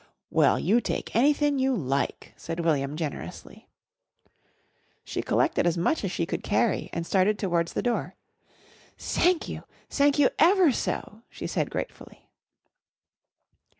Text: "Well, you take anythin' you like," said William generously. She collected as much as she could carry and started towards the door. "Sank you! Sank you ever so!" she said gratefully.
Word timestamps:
"Well, 0.31 0.57
you 0.57 0.81
take 0.81 1.15
anythin' 1.15 1.59
you 1.59 1.75
like," 1.75 2.33
said 2.35 2.61
William 2.61 2.97
generously. 2.97 3.69
She 5.03 5.21
collected 5.21 5.67
as 5.67 5.77
much 5.77 6.03
as 6.03 6.11
she 6.11 6.25
could 6.25 6.41
carry 6.41 6.89
and 6.91 7.05
started 7.05 7.37
towards 7.37 7.73
the 7.73 7.83
door. 7.83 8.15
"Sank 8.97 9.47
you! 9.47 9.63
Sank 9.89 10.17
you 10.17 10.31
ever 10.39 10.71
so!" 10.71 11.21
she 11.29 11.45
said 11.45 11.69
gratefully. 11.69 12.31